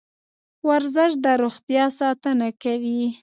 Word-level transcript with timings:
ورزش 0.67 1.11
د 1.23 1.25
روغتیا 1.41 1.85
ساتنه 1.99 2.47
کوي. 2.63 3.03